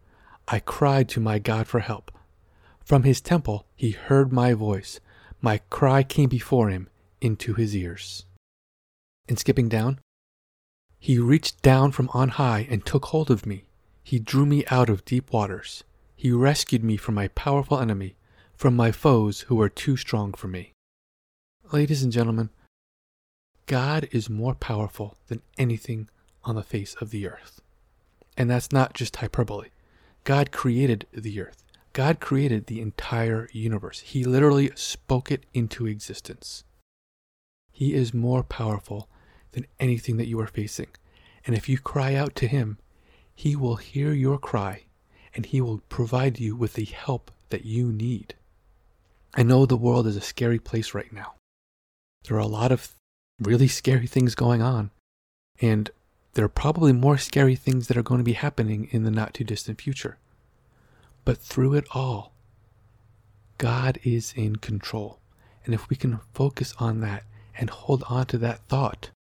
I 0.47 0.59
cried 0.59 1.09
to 1.09 1.19
my 1.19 1.39
God 1.39 1.67
for 1.67 1.79
help. 1.79 2.11
From 2.83 3.03
his 3.03 3.19
temple, 3.19 3.65
he 3.75 3.91
heard 3.91 4.31
my 4.31 4.53
voice. 4.53 4.99
My 5.41 5.59
cry 5.69 6.03
came 6.03 6.29
before 6.29 6.69
him 6.69 6.89
into 7.19 7.53
his 7.53 7.75
ears. 7.75 8.25
And 9.27 9.37
skipping 9.37 9.67
down, 9.67 9.99
he 10.99 11.19
reached 11.19 11.61
down 11.61 11.91
from 11.91 12.09
on 12.13 12.29
high 12.29 12.67
and 12.69 12.85
took 12.85 13.05
hold 13.05 13.29
of 13.29 13.45
me. 13.45 13.66
He 14.07 14.19
drew 14.19 14.45
me 14.45 14.63
out 14.67 14.89
of 14.89 15.03
deep 15.03 15.33
waters. 15.33 15.83
He 16.15 16.31
rescued 16.31 16.81
me 16.81 16.95
from 16.95 17.15
my 17.15 17.27
powerful 17.27 17.77
enemy, 17.77 18.15
from 18.55 18.73
my 18.73 18.89
foes 18.89 19.41
who 19.41 19.55
were 19.55 19.67
too 19.67 19.97
strong 19.97 20.33
for 20.33 20.47
me. 20.47 20.71
Ladies 21.73 22.03
and 22.03 22.13
gentlemen, 22.13 22.49
God 23.65 24.07
is 24.13 24.29
more 24.29 24.55
powerful 24.55 25.17
than 25.27 25.41
anything 25.57 26.07
on 26.45 26.55
the 26.55 26.63
face 26.63 26.95
of 27.01 27.09
the 27.09 27.27
earth. 27.27 27.59
And 28.37 28.49
that's 28.49 28.71
not 28.71 28.93
just 28.93 29.17
hyperbole. 29.17 29.71
God 30.23 30.53
created 30.53 31.05
the 31.11 31.41
earth. 31.41 31.61
God 31.91 32.21
created 32.21 32.67
the 32.67 32.79
entire 32.79 33.49
universe. 33.51 33.99
He 33.99 34.23
literally 34.23 34.71
spoke 34.75 35.31
it 35.33 35.45
into 35.53 35.85
existence. 35.85 36.63
He 37.73 37.93
is 37.93 38.13
more 38.13 38.43
powerful 38.43 39.09
than 39.51 39.67
anything 39.81 40.15
that 40.15 40.29
you 40.29 40.39
are 40.39 40.47
facing. 40.47 40.91
And 41.45 41.57
if 41.57 41.67
you 41.67 41.77
cry 41.77 42.15
out 42.15 42.35
to 42.35 42.47
Him, 42.47 42.77
He 43.37 43.55
will 43.55 43.75
hear 43.75 44.13
your 44.13 44.39
cry 44.39 44.85
and 45.35 45.45
He 45.45 45.61
will 45.61 45.83
provide 45.89 46.39
you 46.39 46.55
with 46.55 46.73
the 46.73 46.85
help 46.85 47.29
that 47.49 47.65
you 47.65 47.91
need. 47.91 48.33
I 49.35 49.43
know 49.43 49.67
the 49.67 49.77
world 49.77 50.07
is 50.07 50.15
a 50.15 50.21
scary 50.21 50.57
place 50.57 50.95
right 50.95 51.13
now. 51.13 51.35
There 52.23 52.35
are 52.35 52.39
a 52.39 52.47
lot 52.47 52.71
of 52.71 52.95
really 53.39 53.67
scary 53.67 54.07
things 54.07 54.33
going 54.33 54.63
on. 54.63 54.89
And 55.61 55.91
there 56.33 56.45
are 56.45 56.49
probably 56.49 56.91
more 56.93 57.19
scary 57.19 57.55
things 57.55 57.87
that 57.87 57.95
are 57.95 58.01
going 58.01 58.17
to 58.17 58.25
be 58.25 58.33
happening 58.33 58.87
in 58.89 59.03
the 59.03 59.11
not 59.11 59.35
too 59.35 59.43
distant 59.43 59.79
future. 59.79 60.17
But 61.23 61.37
through 61.37 61.75
it 61.75 61.85
all, 61.91 62.33
God 63.59 63.99
is 64.03 64.33
in 64.35 64.55
control. 64.55 65.19
And 65.63 65.75
if 65.75 65.89
we 65.89 65.95
can 65.95 66.21
focus 66.33 66.73
on 66.79 67.01
that 67.01 67.23
and 67.55 67.69
hold 67.69 68.03
on 68.09 68.25
to 68.27 68.39
that 68.39 68.61
thought, 68.67 69.11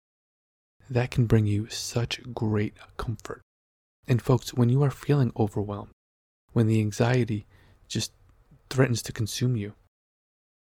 that 0.89 1.11
can 1.11 1.27
bring 1.27 1.45
you 1.45 1.69
such 1.69 2.23
great 2.33 2.73
comfort. 2.97 3.43
And 4.09 4.23
folks, 4.23 4.55
when 4.55 4.69
you 4.69 4.83
are 4.83 4.91
feeling 4.91 5.33
overwhelmed, 5.37 5.93
when 6.53 6.67
the 6.67 6.81
anxiety 6.81 7.47
just 7.89 8.13
threatens 8.71 9.03
to 9.03 9.13
consume 9.13 9.57
you, 9.57 9.75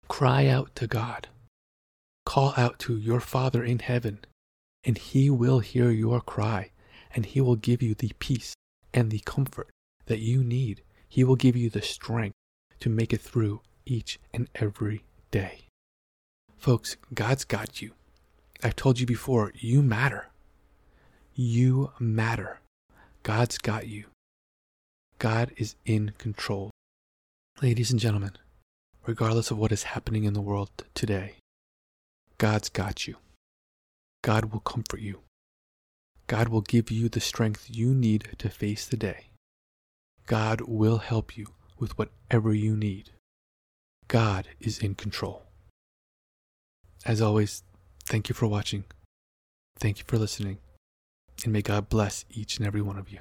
cry 0.09 0.47
out 0.47 0.75
to 0.77 0.87
God. 0.87 1.29
Call 2.25 2.55
out 2.57 2.79
to 2.81 2.97
your 2.97 3.21
Father 3.21 3.63
in 3.63 3.81
heaven, 3.81 4.21
and 4.85 4.97
He 4.97 5.29
will 5.29 5.59
hear 5.59 5.91
your 5.91 6.21
cry, 6.21 6.71
and 7.15 7.27
He 7.27 7.41
will 7.41 7.57
give 7.57 7.83
you 7.83 7.95
the 7.95 8.13
peace 8.19 8.55
and 8.93 9.11
the 9.11 9.21
comfort 9.21 9.69
that 10.07 10.21
you 10.21 10.43
need. 10.43 10.83
He 11.09 11.25
will 11.25 11.37
give 11.37 11.57
you 11.57 11.71
the 11.71 11.83
strength 11.83 12.35
to 12.81 12.89
make 12.89 13.13
it 13.13 13.21
through 13.21 13.61
each 13.85 14.19
and 14.33 14.49
every 14.55 15.05
day. 15.31 15.67
Folks, 16.57 16.97
God's 17.13 17.45
got 17.45 17.83
you. 17.83 17.93
I've 18.63 18.77
told 18.77 18.99
you 18.99 19.07
before, 19.07 19.53
you 19.55 19.83
matter. 19.83 20.29
You 21.35 21.93
matter. 21.99 22.61
God's 23.25 23.57
got 23.57 23.89
you. 23.89 24.05
God 25.19 25.53
is 25.57 25.77
in 25.87 26.13
control. 26.19 26.71
Ladies 27.63 27.91
and 27.91 27.99
gentlemen, 27.99 28.33
regardless 29.07 29.51
of 29.51 29.57
what 29.57 29.73
is 29.73 29.95
happening 29.95 30.25
in 30.25 30.35
the 30.35 30.43
world 30.43 30.69
today, 30.93 31.37
God's 32.37 32.69
got 32.69 33.07
you. 33.07 33.17
God 34.21 34.53
will 34.53 34.61
comfort 34.61 35.01
you. 35.01 35.21
God 36.27 36.49
will 36.49 36.61
give 36.61 36.91
you 36.91 37.09
the 37.09 37.19
strength 37.19 37.71
you 37.71 37.95
need 37.95 38.29
to 38.37 38.51
face 38.51 38.85
the 38.85 38.99
day. 38.99 39.29
God 40.27 40.61
will 40.61 40.99
help 40.99 41.35
you 41.35 41.47
with 41.79 41.97
whatever 41.97 42.53
you 42.53 42.77
need. 42.77 43.09
God 44.07 44.49
is 44.61 44.79
in 44.79 44.97
control. 44.97 45.45
As 47.07 47.23
always, 47.23 47.63
thank 48.05 48.29
you 48.29 48.35
for 48.35 48.49
watching. 48.49 48.85
Thank 49.79 49.99
you 49.99 50.05
for 50.07 50.19
listening. 50.19 50.59
And 51.43 51.53
may 51.53 51.63
God 51.63 51.89
bless 51.89 52.25
each 52.31 52.59
and 52.59 52.67
every 52.67 52.81
one 52.81 52.99
of 52.99 53.11
you. 53.11 53.21